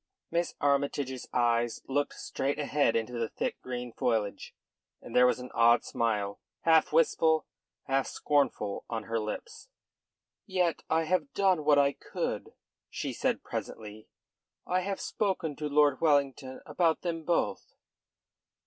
[0.31, 4.55] Miss Armytage's eyes looked straight ahead into the thick green foliage,
[4.99, 7.45] and there was an odd smile, half wistful,
[7.83, 9.69] half scornful, on her lips.
[10.47, 12.55] "Yet I have done what I could,"
[12.89, 14.07] she said presently.
[14.65, 17.75] "I have spoken to Lord Wellington about them both."